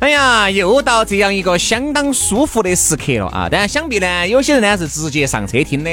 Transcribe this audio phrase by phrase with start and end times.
[0.00, 3.48] 哎呀，又到这样一个相当舒服的时刻了啊！
[3.50, 5.90] 当然想必呢，有些人呢是直接上车听的，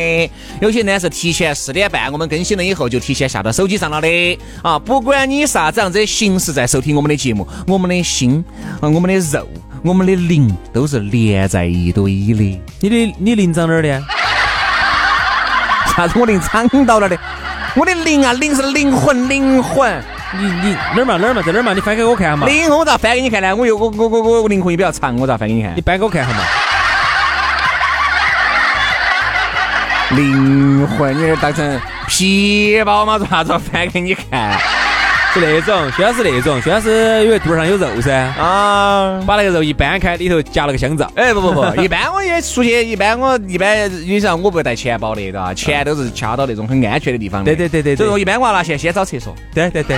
[0.61, 4.77] 有些呢是提前四点半我们更新了以后就提前下到手机上了的啊！
[4.77, 8.45] 不管你啥子样子形式在收听我们的节目，我们的心
[8.79, 9.47] 啊，我们的肉，
[9.81, 12.61] 我们的灵都是连在一堆的。
[12.81, 14.03] 你的你灵长哪儿的？
[15.95, 17.17] 啥子我灵长到哪儿的？
[17.75, 19.99] 我的灵啊，灵是灵魂，灵魂。
[20.37, 21.73] 你你哪儿嘛哪儿嘛在哪儿嘛？
[21.73, 22.45] 你翻给我看下嘛。
[22.47, 23.55] 灵魂我咋翻给你看呢？
[23.55, 25.73] 我又我我我我灵魂也比较长，我咋翻给你看？
[25.75, 26.37] 你翻给我看下嘛？
[30.11, 33.17] 灵魂，你这当成皮包吗？
[33.17, 34.57] 做啥子翻给你看？
[35.35, 36.89] 是那种，虽然是那种，虽然是
[37.25, 41.11] 因为肚上有肉噻啊，把那个肉一掰开，里头夹了个香皂。
[41.13, 45.53] 哎不不不， 一般我也出去，一般我一般你想我不带钱包的，对吧？
[45.53, 47.53] 钱都是掐到那种很安全的地方的。
[47.53, 49.35] 对对对对，所以说一般我要拿钱先找厕所。
[49.53, 49.97] 对对对。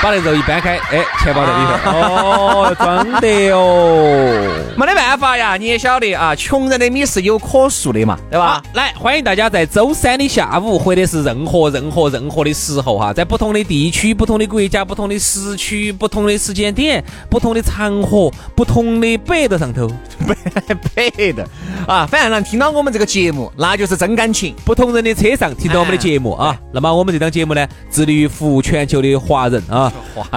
[0.00, 1.90] 把那肉一掰开，哎，钱包在里头。
[1.90, 8.62] 哦，装的哦， 没得办法呀，你也晓得啊，穷人的米是有可数的嘛，对吧？
[8.74, 19.90] 来，欢迎大家在周三的下午，或者是任何任何任何的时候哈，在不同的地区、不同的国家、不同的时区、不同的时间点、不同的场合、不同的百度上头，
[20.94, 21.42] 百度
[21.88, 24.54] 啊，反正能听到我们这个节目，那就是真感情。
[24.64, 29.87] 不同人的车上听到我们的节目啊，那么我们这档节目呢，致力于服务全球的华人啊。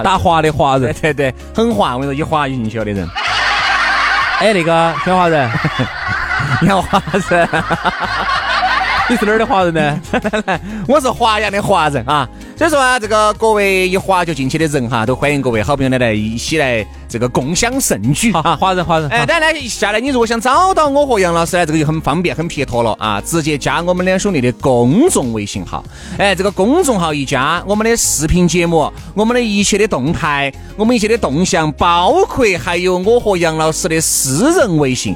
[0.03, 1.95] 打滑的华人，对对，很滑。
[1.95, 3.07] 我跟你说，一滑就进去了的人。
[4.39, 5.49] 哎，那个小华人，
[6.61, 7.47] 你好华人，
[9.09, 9.99] 你是哪儿的华人呢？
[10.87, 12.27] 我是华阳的华人啊。
[12.57, 18.55] 所以说啊，这个各位一滑就进去的人哈，都欢迎各位好朋友呢来一起来这个共享盛举啊！
[18.55, 25.83] 华人华人，哎，当然呢，下来你如果想找到我和杨老师呢，这个就很方便很撇脱了啊，直接加我们两兄弟的公众微信号。
[26.19, 35.15] 哎，这个公众号一加，我们的视频节目，我们的一切的动态，我们一切的动向，包括还有我和杨老师的私人微信，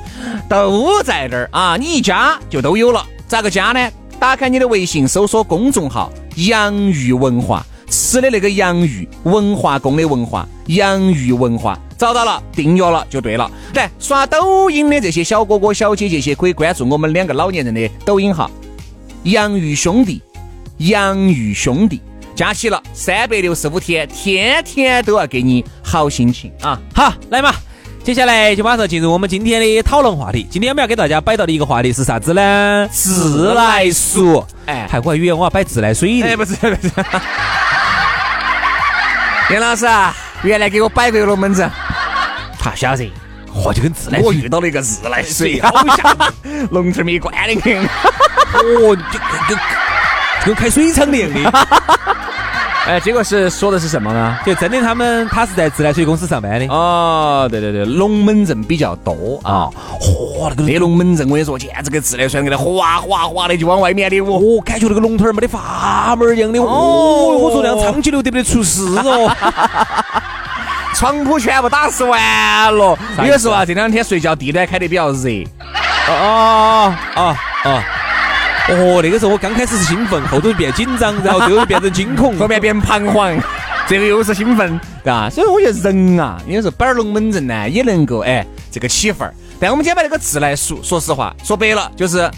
[0.50, 1.78] 都在这儿啊！
[1.78, 3.06] 你一加就都有了。
[3.36, 3.92] 咋个加呢？
[4.18, 6.10] 打开你的微信，搜索公众号。
[6.38, 13.52] 洋芋文化，吃的那个洋芋，文化宫的文化，洋芋文化，找到了，订阅了就对了。
[13.74, 18.50] 来刷抖音的这些小哥哥小姐姐些，可以关注我们两个老年人的抖音号，
[19.24, 20.22] 洋芋兄弟，
[20.78, 22.00] 洋芋兄弟，
[22.34, 26.80] 加起了三百六十五天，天天都要给你好心情啊！
[26.94, 27.54] 好，来嘛。
[28.06, 30.48] 接下来就马上进入我们今天的讨论话题。
[30.52, 32.88] 今天我们要给大家摆到的一个话题是啥子呢？
[32.92, 34.46] 自来熟。
[34.68, 36.28] 哎，还我以为我要摆自来水呢。
[36.28, 36.92] 哎，不是不是。
[39.50, 41.68] 杨老师啊，原来给我摆过龙门阵。
[42.60, 43.12] 他晓得，
[43.52, 44.28] 嚯，就跟自来水。
[44.28, 46.16] 我遇到了一个自来水，好像
[46.70, 47.72] 龙头没关的。
[48.54, 49.58] 哦，就跟
[50.46, 51.68] 跟开水厂的样的。
[52.88, 54.38] 哎，结果是说的是什么呢？
[54.46, 59.68] 就真的他们他是在自来水公司上班的哦，对对对，龙门阵比较多啊。
[60.00, 67.38] 嚯，那个那龙门阵，我跟你说，简直跟自来水给它哗哗哗的就往外面流哦，感觉那个龙头儿没得阀门一样的哦。
[67.40, 69.36] 我说那样长期留得不得出事哦。
[70.94, 72.98] 床铺全部打湿完了。
[73.26, 75.30] 有时候啊，这两天睡觉地暖开得比较热。
[76.08, 77.36] 哦哦哦。
[77.66, 77.82] 哦，
[78.68, 83.38] 那个时候我刚开始是兴奋，后头变紧张，然后最后变成惊恐， 后面变彷徨，
[83.88, 85.30] 这个又是兴奋，对吧？
[85.30, 89.34] 所以我觉得人啊，有时候摆龙门阵呢，也能够哎这个起范儿。
[89.60, 92.30] 但我们今天把那个自来熟，说实话，说白了就是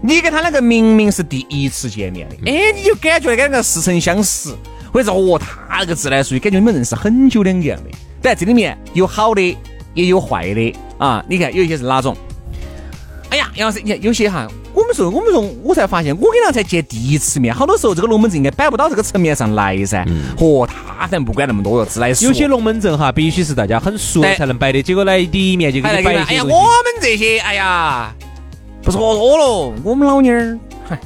[0.00, 4.50] 你跟他那个明明是第一次见面的，哎，你就感觉两个似曾相识，
[4.92, 7.90] 或者说哦，他那个自来熟，感觉你们认识很久两个样的。
[8.22, 9.58] 但这里面有好的，
[9.94, 11.24] 也有坏的啊。
[11.28, 12.16] 你看有一些是哪种？
[13.30, 14.46] 哎呀，杨老师，你看有些哈。
[14.90, 20.04] 我们说，我们说，我才发现，我跟他才见第一次面，好多时候这个龙门阵应该摆不到这个层面上来噻。
[20.36, 22.26] 嚯，他反正不管那么多哟，自来熟。
[22.26, 26.22] 有些龙门阵哈，必须是大家很熟才能摆的，结果来第一面就给你摆一些。
[26.24, 28.12] 哎呀，我们这些，哎呀，
[28.82, 30.58] 不说了，我们老妞儿，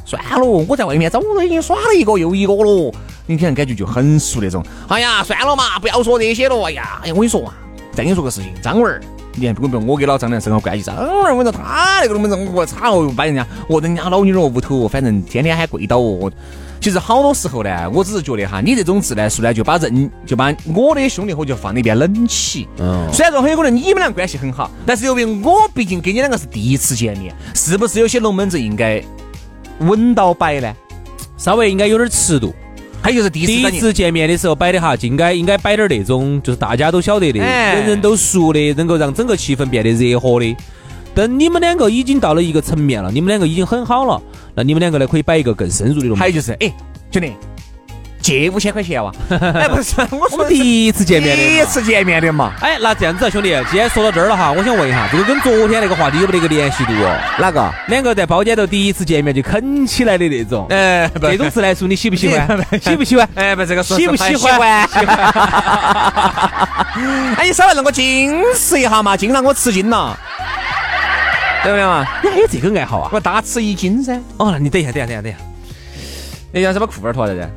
[0.07, 2.95] 算了，我在外面早都已经耍了一个又一个了。
[3.27, 4.65] 你可能感觉就很熟那种。
[4.89, 6.63] 哎呀，算了嘛，不要说这些了。
[6.63, 7.55] 哎呀，哎呀，我跟你说啊，
[7.93, 9.03] 再跟你说个事情，张文儿。
[9.37, 16.31] 你看，不不，我跟老张两生活关系张文儿，我说他那个龙门阵，我操，哦，把人家，我人家老女人屋头，反正天天喊跪倒哦。
[16.81, 22.69] 其实好多时候呢，我只是觉得哈，你这种自来熟呢，就把人就把我的兄弟伙就放那边冷起。
[22.79, 23.09] 嗯。
[23.13, 29.03] 虽然说很有可能你们俩关系很好，但是由于我毕竟跟你两个是第一次见面，是不是有些龙门阵应该
[29.79, 30.73] 稳到摆呢？
[31.37, 32.55] 稍微应该有点尺度。
[33.05, 40.57] 还有就是第一次见面的时候摆的哈，应该应该摆点那种，就是大家都晓得的，人人都熟的，能够让整个气氛变得热和的。
[41.15, 44.23] 等你们两个已经到了一个层面了，你们两个已经很好了，
[44.55, 46.17] 那你们两个呢可以摆一个更深入的。
[46.17, 46.73] 还有就是，哎，
[47.11, 47.31] 兄弟，
[48.25, 49.13] 借五千块钱哇？
[49.29, 52.55] 哎，不是，我说第一次见面的，第一次见面的嘛。
[52.63, 57.15] 哎，那这样子啊，兄弟，今天说到这儿了哈，我想问一下，这个跟昨天那个话题有没得一个联系度哦？
[57.39, 57.71] 哪个？
[57.89, 60.67] 两个在包间头第一次见面就啃起来的那种？
[60.73, 62.59] 哎，这种自来熟，你喜不喜欢？
[62.81, 63.29] 喜不喜欢？
[63.35, 64.89] 哎，不，这个喜不喜欢？
[64.89, 65.17] 喜欢。
[67.37, 70.19] 哎，你稍微让我矜持一下嘛，经常我吃惊了。
[71.63, 72.07] 对不对嘛？
[72.23, 73.11] 你还有这个爱好啊？
[73.13, 74.19] 我大吃一惊噻！
[74.39, 75.41] 哦，那你等一下，等一下，等一下，等一下。
[76.53, 77.51] 你要是把裤儿脱了噻？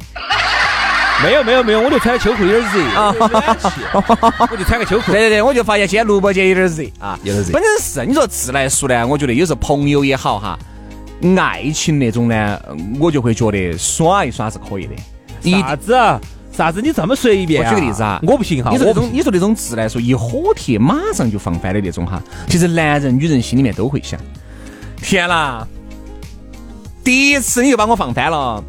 [1.23, 3.13] 没有，没有，没有，我就穿秋裤有点热啊，
[4.51, 5.11] 我就穿个秋裤。
[5.11, 7.51] 对对对，我就发现今天录播间有点热啊，有点热。
[7.51, 10.57] 本身是你说自来熟呢，我觉得有时候朋友也好哈，
[11.37, 12.59] 爱情那种呢，
[12.99, 14.95] 我就会觉得耍一耍是可以的。
[15.59, 15.93] 啥子？
[16.51, 16.81] 啥子？
[16.81, 17.63] 你这么随便？
[17.63, 18.69] 我举个例子啊，我不行哈。
[18.71, 24.19] 你说那种，你说那种自来熟一火贴马上就放翻的那种哈，其实男人女人心里面都会想：
[25.01, 25.67] 天啦，
[27.03, 28.63] 第一次你就把我放翻了，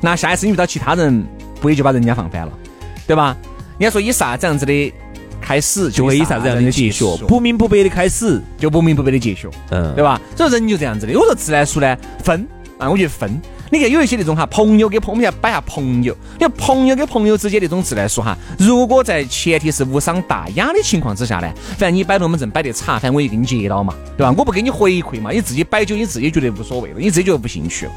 [0.00, 1.24] 那下一次你遇到其他人，
[1.66, 2.52] 不也就把人家放翻了，
[3.08, 3.36] 对吧？
[3.76, 4.92] 你要说以啥子样子的
[5.40, 7.16] 开始，就会以啥子样的结束？
[7.26, 10.20] 不明不白的开始，就不明不白的结束，嗯，对吧？
[10.36, 11.12] 所以人就这样子的。
[11.18, 12.46] 我说自来熟呢，分
[12.78, 13.40] 啊，我觉得分。
[13.68, 24.32] 你看有一些那种哈，朋友跟朋友摆下朋友，你看朋友跟朋友之间那种自来熟哈，如果在前提是无伤大雅的情况之下呢，反正你摆龙门阵摆得差，反正我也给你接到嘛，对吧？
[24.38, 27.92] 我不给你回馈嘛，你自己摆酒你自己觉得无所谓了，你自己觉得不兴趣了。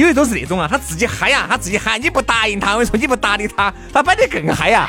[0.00, 4.88] 有的都是那种啊，他自己嗨呀，他自己嗨，你不答应他，我跟你说你不搭理他，他摆得更嗨呀。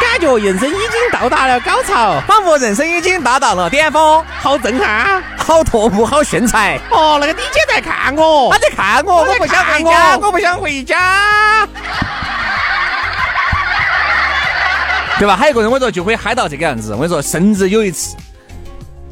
[0.00, 6.78] 感觉人生已经到达了高潮，仿佛人生已经达到了巅峰，好震撼，好夺目，好炫彩。
[6.90, 11.66] 哦，那个 DJ 在看我，他在看我，我不想回家，我不想回家，
[15.18, 15.36] 对吧？
[15.36, 16.92] 还有一个人，我说就会嗨到这个样子。
[16.92, 18.16] 我跟你说，甚至有一次，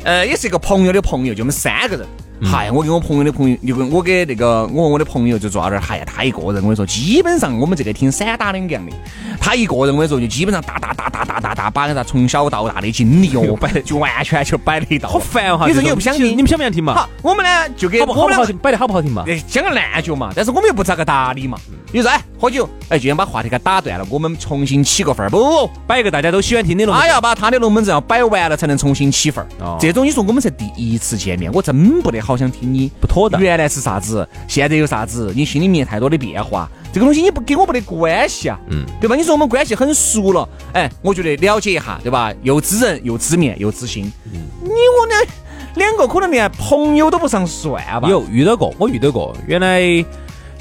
[0.05, 2.07] 呃，也是一个朋友的朋友，就我们三个人。
[2.43, 8.93] 嗨，我跟我朋友的朋友，就跟我给那个我和我的朋友就坐到那儿，嗨呀，他一个人，我跟你说，基本上我们这个听散打两个样的，
[9.41, 15.09] 他一个人，我跟你说，就基本上哒哒哒哒哒哒哒，把他从小到大的经历哦摆，就完全就摆了一道。
[15.09, 15.67] 好烦哈！
[15.67, 16.95] 你说你又不想听，你们想不想听嘛？
[16.95, 19.25] 好，我们呢就给好不好听，摆的好不好听嘛？
[19.49, 21.59] 讲个烂脚嘛，但是我们又不咋个搭理嘛。
[21.93, 29.79] 你说哎，喝酒，哎，就想把话题给打断了，我们重新起个份儿，不不不，摆一个大家都喜欢听的龙门他要把他的龙门阵要摆完了才能重新起份儿。
[29.81, 33.07] 这种你说我们才第一次见面，我真不得好想听你不。
[33.07, 33.41] 妥当。
[33.41, 34.29] 原来是啥子？
[34.47, 35.33] 现在有啥子？
[35.35, 39.17] 你心里面太多的变化，这个东西你不跟我没得关系啊，嗯，对吧？
[39.17, 42.33] 你说我们关系很熟了，哎，我觉得了解一下，对吧？
[42.43, 44.13] 又知人，又知面，又知心。
[44.35, 45.33] 嗯，你我呢
[45.77, 48.09] 两个可能连朋友都不上算吧？
[48.09, 49.35] 有遇到过，我遇到过。
[49.47, 50.05] 原来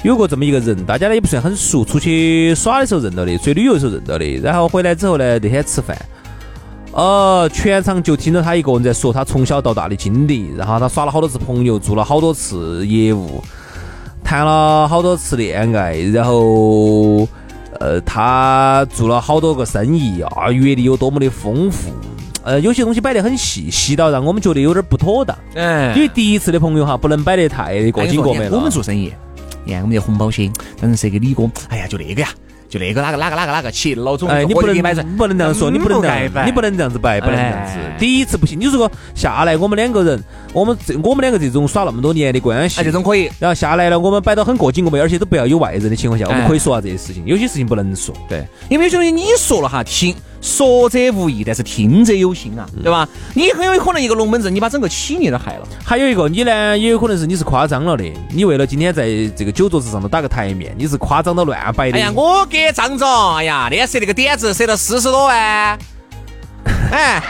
[0.02, 4.24] 有过这么一个人，大家呢也不算很熟，出去耍的时候认到的，出去旅游的时候认到的。
[4.36, 5.96] 然后回来之后呢，那天吃饭。
[6.92, 13.42] 呃，全场就听到他一个人在说他从小到大的经历，然后他耍了好多次朋友，做了好多次业务，
[14.24, 17.28] 谈了好多次恋爱，然后
[17.80, 21.90] 呃，他做了好多个生意啊，阅历有多么的丰富，
[22.44, 25.36] 呃，有些东西摆得很细，细到让我们觉得有点不妥当。
[25.54, 28.56] 嗯，因为第一次的朋友哈，不能摆得太过紧过门了。
[28.56, 29.12] 我们做生意，
[29.66, 32.28] 你看我们这红包些，反正谁给李哥，哎呀，就那个呀。
[32.68, 34.74] 就那个哪个哪个哪个哪个起老总，哎，你不能
[35.16, 37.78] 不能这样说，你不能这样，你不能这样子摆，不能这样子。
[37.96, 40.20] 第一次不行，你如果下来我们两个人，
[40.52, 43.30] 我们这我们两个这种耍那么多年的关系，这种可以。
[43.38, 47.24] 然后下来了，我们摆到很过紧过门，而且都不要有外人的情况下，我们可以说下这些事情。
[47.24, 50.12] 有些事情不能说，对，因为有些东西你说了哈，听。
[50.40, 53.08] 说者无意，但是听者有心啊，对吧？
[53.34, 55.66] 你很有可能一个龙门阵，你把整个企业都害了。
[55.84, 58.04] 还有一个，你呢，也有可能是你是夸张了的。
[58.30, 61.98] 你为了今天在这个酒桌子上头打个台面，你是夸张到乱摆的。
[61.98, 65.78] 哎呀，我给张总，哎呀，那设那个点子设了四十多万，
[66.92, 67.22] 哎，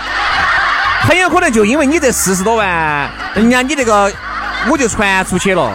[1.03, 4.13] 很有可能就因为你这四十多万，人家你这个
[4.71, 5.73] 我就传出去了。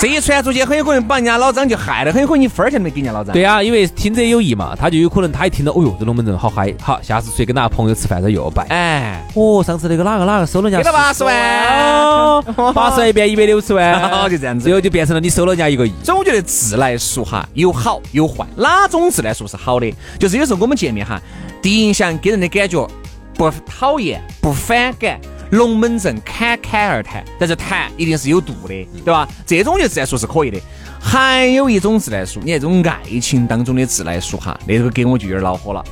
[0.00, 3.32] 这一传出去，很有可能把人家老张就害了，很有可能你分儿钱都没给人家老张。
[3.32, 8.64] 对啊，因为听者有意嘛，他就有可能他一听到，哦哟，这龙门阵好嗨，好，下次出去跟哪个朋友吃饭他又要摆。
[8.68, 11.34] 哎，哦，上次那个哪个哪个收了人家给了八十万
[11.68, 14.00] 哦八十万变一百六十万，
[14.30, 15.92] 就这样子最后就变成了你收了人家一个亿。
[16.04, 19.92] 所以我觉得自来熟哈有好有坏，哪种自来熟是好的？
[20.18, 21.20] 就是有时候我们见面哈，
[21.60, 22.88] 第一印象给人的感觉
[23.34, 25.18] 不讨厌不反感，
[25.50, 29.26] 龙门阵侃侃而谈，但是谈一定是有度的，对吧？
[29.46, 30.60] 这种就自来熟是可以的。
[31.00, 35.84] 还有一种自来熟，你看这种爱情当中的自来熟哈，那个给我就有点恼火了。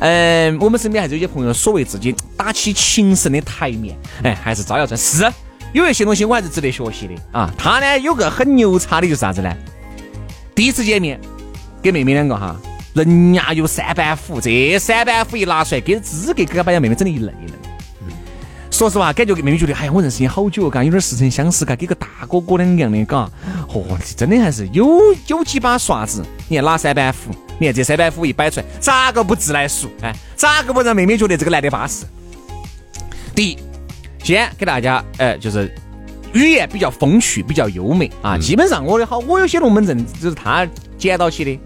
[0.00, 5.24] 嗯，我们身边还是有些朋友所谓自己打起情深的台面，哎，还是招摇撞是。
[5.72, 7.52] 有一些东西我还是值得学习的啊。
[7.58, 9.54] 他呢有个很牛叉的就是啥子呢？
[10.54, 11.20] 第一次见面，
[11.82, 12.56] 给妹妹两个哈，
[12.94, 17.67] 人家有三板斧，这三板斧一拿出来，给资格给他把人家妹妹整的一愣一愣。
[18.78, 23.28] 说实话，感觉妹妹觉得，哎呀，我认识你好久，嘎，有点似曾相识，嘎，跟个大哥哥两样的，嘎，
[23.74, 26.24] 哦，真的还是有有几把刷子。
[26.46, 29.88] 你看哪三板斧，你看这三板斧一摆出来，咋个不自来熟？
[30.00, 32.04] 哎，咋个不让妹妹觉得这个男的巴适？
[33.34, 33.58] 第一，
[34.22, 35.74] 先给大家，哎，就是
[36.32, 38.38] 语言比较风趣，比较优美啊。
[38.38, 40.64] 基本上我的好，我有些龙门阵就是他
[40.96, 41.58] 捡到起的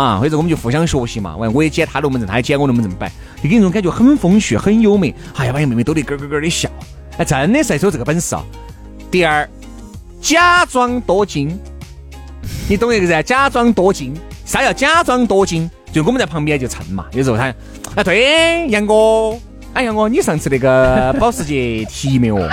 [0.00, 1.36] 啊，或者我们就互相学习嘛。
[1.36, 3.06] 完，我也捡他龙门阵，他也捡我龙门阵摆。
[3.42, 6.70] 就给你种感觉很风趣，很优美，哎呀，把妹妹逗得咯咯咯的笑，
[7.18, 8.42] 哎，真的是有这个本事啊。
[9.10, 9.46] 第二，
[10.22, 11.58] 假装多金，
[12.68, 13.22] 你懂一个噻？
[13.22, 14.14] 假装多金，
[14.46, 15.70] 啥叫假装多金？
[15.92, 17.52] 就我们在旁边就蹭嘛，有时候他，
[17.96, 19.36] 哎，对，杨哥，
[19.74, 22.36] 哎，杨哥，你上次那个保时捷提没有？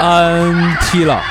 [0.00, 1.22] 嗯，提了。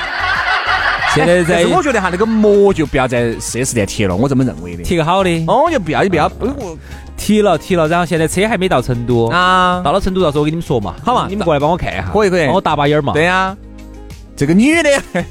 [1.14, 4.82] 现在在，我觉得哈，那个膜就不要在四 S 店贴了，我这么认为的。
[4.82, 6.78] 贴个好的，哦，就不要，就不要，不。
[7.16, 13.12] 提了提了，然后现在车还没到成都啊，到了成都到时候我跟你们说嘛，好嘛，你们过来帮我看一下，可以可以，帮我搭把眼嘛。
[13.12, 13.56] 对呀，
[14.34, 14.90] 这个女的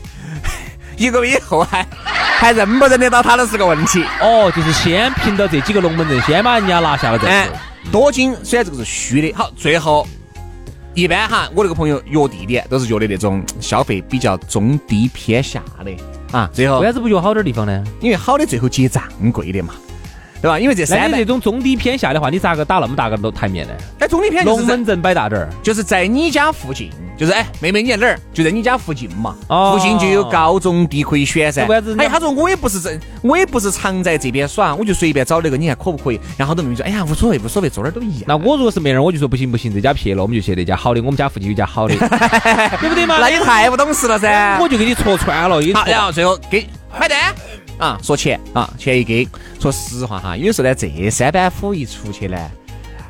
[0.98, 4.04] 一个月以后还还认不认得到她都是个问题。
[4.22, 7.54] 哦，就是先凭着这几个龙门阵，先把人家拿下了再说。
[7.92, 10.08] 多金虽然这个是虚的，好，最后
[10.93, 15.91] 一般哈，我那个朋友约地点都是约的那种消费比较中低偏下的
[16.31, 16.50] 啊。
[16.51, 17.83] 最后为啥子不约好点地方呢？
[18.01, 19.74] 因为好的最后结账贵的嘛。
[20.41, 20.60] 对吧？
[20.60, 23.74] 因为这三这种中低偏下的话，你咋个打那么大个台面呢？
[24.00, 28.19] 哎，中低偏龙门阵摆大点儿，就是在你家附近，就是哎，妹妹你在哪儿？
[28.33, 31.67] 就在你家附近嘛，哦附近就有高中低可以选噻。
[31.98, 36.19] 哎，他说我也不是这，我也不是常在这边耍，我就随便找那个，你看可不可以？
[36.38, 38.24] 然后好多妹妹说，哎呀，无所谓，无所谓，坐哪儿都一样。
[38.27, 41.95] 那我如果是妹儿，我就说不行不行，这家撇了，我们就去那家好的，我们家附近有家好的，
[42.81, 43.17] 对不对嘛？
[43.19, 44.57] 那也太不懂事了噻！
[44.60, 46.67] 我就给你戳穿了，好，然后最后给
[47.00, 47.33] 买单。
[47.82, 49.28] 啊，说钱啊，钱一给。
[49.60, 52.38] 说实话哈，有时候呢，这三板斧一出去呢，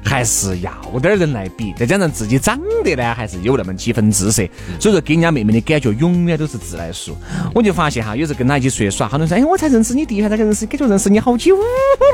[0.01, 1.74] 还是要点人来比。
[1.74, 4.48] 再加上自己长得呢，还是有那么几分姿色，
[4.80, 7.18] 所以说给人家妹妹的感觉永远都是自来熟。
[7.54, 11.58] 我就发现哈，有时候跟她一起出去耍，很多人说，哎，我才认识你第一回，才认识，感觉认识你好久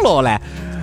[0.04, 0.40] 了呢。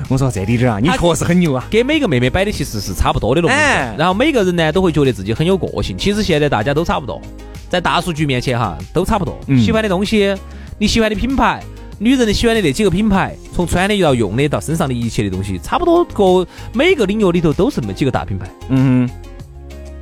[0.09, 1.67] 我说这弟弟啊，你确实很牛啊。
[1.69, 5.99] 给每个妹妹摆的其实是差不多的龙门阵，然后每个人呢都会觉得自己很有个性。
[5.99, 7.21] 其实现在大家都差不多，
[7.69, 9.37] 在大数据面前哈，都差不多。
[9.59, 10.37] 喜欢的东西。
[10.79, 11.63] 你喜欢的品牌，
[11.99, 18.51] 女人的喜欢的那几个品牌，从穿的到用的到身上的一切的东西，差不多各每个领域里头都是那么几个大品牌。
[18.69, 19.09] 嗯，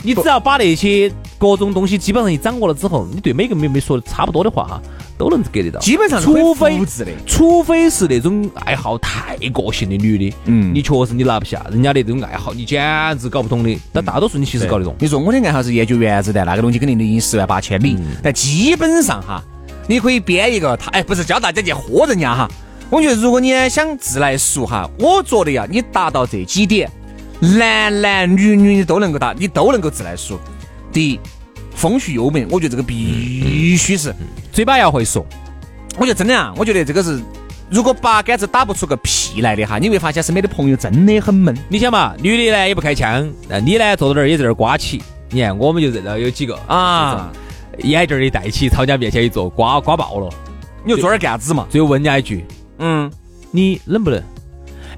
[0.02, 4.82] 你只要把那些各种东西基本上一掌握了之后，你对每个妹妹说的差不多的话哈，
[5.18, 5.78] 都能 get 得到。
[5.80, 12.82] 基本上除非的，除非是那种爱好太个性的女的，嗯，你确实你拿不下人家的这种爱好，你简
[13.18, 13.78] 直搞不懂的。
[13.92, 14.96] 但大多数你其实搞得懂。
[14.98, 19.44] 你说我的爱好是研究原子弹，那个东西肯定经十万八千里，但基本上哈。
[19.92, 22.48] 你可以编一个，他哎，不是教大家去喝人家哈。
[22.88, 26.90] 我觉得如果你想自来熟哈，我觉得呀，你达到这几点，
[27.40, 30.40] 男男女女你都能够达，你都能够自来熟。
[30.90, 31.20] 第一，
[31.74, 34.14] 风趣优美，我觉得这个必须是，
[34.50, 35.26] 嘴巴要会说。
[35.98, 37.20] 我觉得真的啊，我觉得这个是，
[37.68, 41.54] 如果八竿子打不出个屁来的哈，你会发现身边的朋友真的很闷。
[41.68, 45.02] 你想嘛，女的呢也不开枪，那你呢坐在那儿也在那儿刮起。
[45.28, 47.30] 你看，我们就认到有几个啊。
[47.78, 50.28] 眼镜儿一戴起，朝人家面前一坐，刮刮爆了。
[50.84, 51.66] 你就坐那儿干子嘛？
[51.70, 52.44] 最后问人家一句
[52.78, 53.10] ：“嗯，
[53.50, 54.22] 你冷不冷？”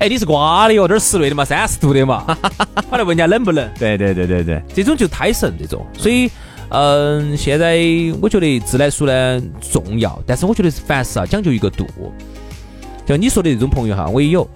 [0.01, 2.25] 哎，你是刮的哟，这儿室内的嘛，三十度的嘛。
[2.91, 3.71] 他来问人家冷不冷？
[3.79, 5.87] 对对对对对，这种就胎神这种。
[5.97, 6.29] 所以，
[6.71, 7.79] 嗯，现在
[8.21, 11.87] 我觉得自来熟呢重要，但是我觉得凡事啊讲究一个度。
[13.07, 14.49] 像你说的这种朋友哈，我也有。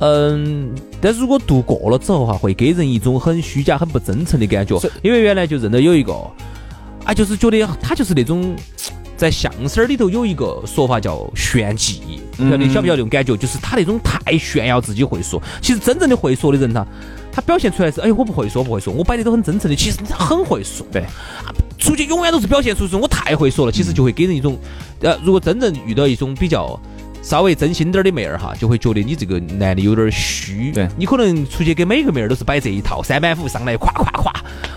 [0.00, 4.78] 嗯，但如果度过了之后哈，会给人一种很虚假、很不真诚的感觉。
[5.02, 6.12] 因为原来就认得有一个。
[7.06, 8.54] 啊，就是觉得他就是那种
[9.16, 13.36] 在相声里头有一个说法叫炫技，晓得晓不晓得那种感觉？
[13.36, 16.84] 就是他那种太炫耀自己会说，其实真正的会说的人他
[17.32, 20.84] 他表现出来是，哎，我不会说，不会说，我摆的都很真诚的，其实很会说。
[20.90, 21.04] 对，
[21.78, 24.58] 出去永远都是表现出说我太会说了，其实就会给人一种，
[25.00, 26.78] 呃，如果真正遇到一种比较。
[27.22, 30.70] 稍微真心点儿的妹儿哈，就会觉得你这个男的有点虚。
[30.70, 34.30] 对你可能出去给每个妹儿都是摆这一套，三板斧上来，咵咵咵，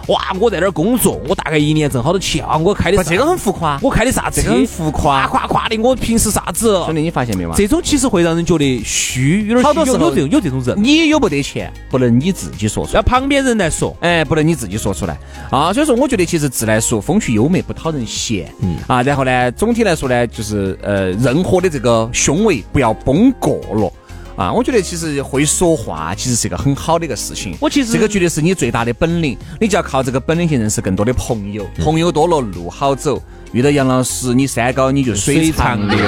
[0.10, 0.20] 哇！
[0.40, 2.58] 我在那儿工作，我大概一年挣好多钱啊！
[2.58, 3.80] 我开的这个很浮夸。
[3.82, 4.42] 我开的啥子？
[4.42, 6.82] 这个很浮夸咵咵咵的，我平时啥子？
[6.86, 7.56] 兄弟，你发现没有嘛？
[7.56, 13.04] 这种其实会让人觉得虚，有点虚好多时候有有这种有这种人，你有没得钱，不能你自己说出来要。
[13.04, 13.96] 旁边人来说。
[14.02, 15.18] 哎，不能你自己说出来
[15.52, 15.72] 啊！
[15.74, 18.52] 所以说，我觉得其实自来熟，风趣幽默，不讨人嫌。
[18.62, 23.92] 嗯啊，然后呢，总体来说呢，就是呃，任何的这个胸围不要绷过了。
[24.40, 27.58] 啊，我觉得其实会说话，其实是一个很好的一个事情。
[27.60, 33.22] 我其实这个绝对是你最大的本领，你就要靠这个本领去认识更多的朋友，朋友多了路好走。
[33.52, 36.00] 遇到杨老师，你山高你就水长流。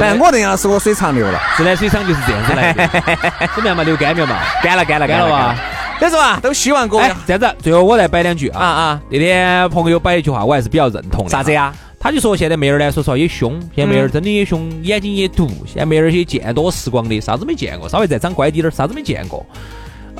[0.00, 2.88] 哎，我认杨老师，我水长流了，自来水厂就是这样子来的，
[3.56, 3.82] 怎么样嘛？
[3.82, 4.38] 流干没有嘛？
[4.62, 5.58] 干了干了干了吧？
[5.98, 11.30] 但是吧，都希望各位哎，这样子，最后我再摆两句啊啊啊，那天朋友摆一句话，我还是比较认同的。
[11.30, 11.52] 啥子？
[11.52, 11.74] 呀？
[12.00, 15.48] 他就说现在妹儿呢，说实话也凶，现在妹儿真的也凶，眼睛也毒。
[15.66, 19.44] 现在妹儿些见多识广的，啥子没见过，稍微再长乖滴点儿，啥子没见过。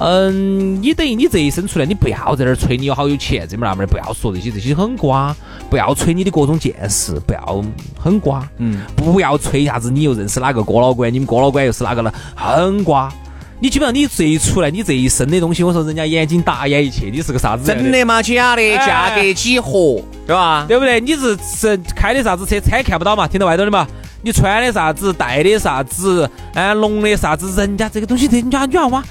[0.01, 5.35] 嗯，你等于你这一生出来，你不要在那儿吹你有好有钱，这么那么的，不要说这些，这些很瓜。
[5.69, 7.65] 不要吹你的各种见识，不要
[7.99, 8.49] 很瓜。
[8.59, 13.13] 嗯，不要吹啥子，你又认识哪个郭老倌，你们郭老倌又是哪个了，很瓜。
[13.61, 17.67] 你基本上你这一出来，你这一身的东西，我说人家眼睛大眼一切，你是个啥子？
[17.67, 18.23] 真的吗？
[18.23, 18.77] 假的？
[18.77, 20.00] 价格几何？
[20.27, 20.65] 对吧？
[20.69, 21.00] 对不对？
[21.00, 23.85] 你是是开的啥子车，车看不到嘛，听到外头的嘛？
[24.23, 27.53] 你穿的啥子，戴的啥子，哎，弄的啥子？
[27.61, 29.03] 人家这个东西，人家女娃娃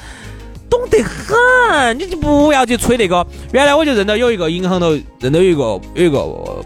[0.69, 3.25] 懂得很，你就不要去吹那个。
[3.51, 5.63] 原来我就认到有一个银行头，认到有一个
[5.95, 6.19] 有一个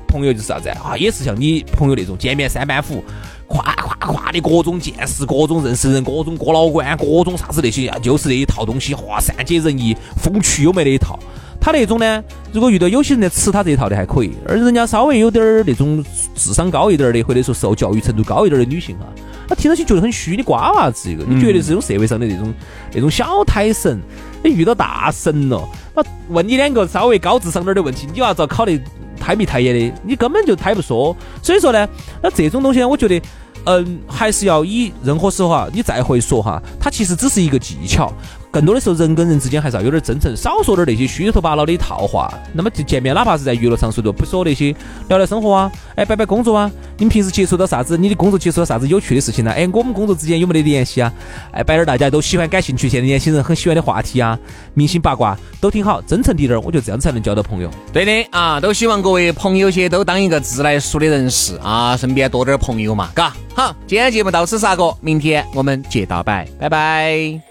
[0.07, 3.03] 朋友就是啥子啊，也是像你朋友那种见面三板斧。
[3.51, 11.19] 夸夸夸的各种见识，各种认识人，各种过老倌，各种啥子那些啊，就是那一套东西，哇，善解人意，风趣幽默的一套。
[11.59, 16.03] 他那种呢，如果遇到有些人在吃他这一套的还可以，而人家稍微有点儿那种
[16.33, 19.05] 智商高一点的，或者说受教育程度高一点的女性哈，
[19.47, 22.53] 她听上去觉得很虚，你瓜娃子一个，你觉得是这种社会上的那种
[22.93, 23.99] 那种小胎神，
[24.43, 28.79] 你遇到大神了，那问你两个稍微高智商点的问题，你要遭考得
[29.19, 31.15] 太迷太眼的，你根本就太不说。
[31.43, 31.87] 所以说呢，
[32.23, 33.21] 那这种东西呢，我觉得。
[33.65, 38.11] 嗯，还是要以任何时候哈，你再会说哈，它其实只是一个技巧。
[38.51, 42.31] 更多的时候，人跟人之间还是要有点真诚，少说点那些虚头巴脑的套话。
[42.53, 44.75] 那么就见面，哪怕是在娱乐场所都不说那些
[45.07, 46.69] 聊聊生活啊，哎，摆摆工作啊。
[46.97, 47.97] 你们平时接触到啥子？
[47.97, 49.51] 你的工作接触到啥子有趣的事情呢？
[49.51, 51.11] 哎，我们工作之间有没得联系啊？
[51.51, 54.37] 哎，摆点大家都喜欢、感兴趣，现在年轻人很喜欢的话题啊，
[54.73, 57.71] 明星八卦都挺好，真诚滴点儿，我觉得这样才能交到朋友。
[57.93, 63.33] 对的啊，都希望各位朋友些都当一个自来熟的人士啊，身边多点朋友嘛，嘎。
[63.55, 67.50] 好，今天节目到此杀过，明天我们接到摆，拜拜。